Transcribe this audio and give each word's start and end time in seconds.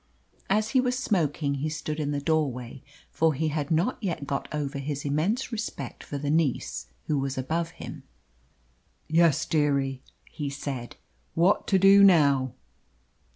As 0.49 0.69
he 0.69 0.81
was 0.81 0.97
smoking, 0.97 1.53
he 1.61 1.69
stood 1.69 1.99
in 1.99 2.09
the 2.09 2.19
doorway, 2.19 2.81
for 3.11 3.35
he 3.35 3.49
had 3.49 3.69
not 3.69 3.99
yet 4.01 4.25
got 4.25 4.47
over 4.51 4.79
his 4.79 5.05
immense 5.05 5.51
respect 5.51 6.03
for 6.03 6.17
the 6.17 6.31
niece 6.31 6.87
who 7.05 7.19
was 7.19 7.37
above 7.37 7.69
him. 7.77 8.01
"Yes, 9.07 9.45
dearie?" 9.45 10.01
he 10.25 10.49
said. 10.49 10.95
"What 11.35 11.67
to 11.67 11.77
do 11.77 12.03
now?" 12.03 12.53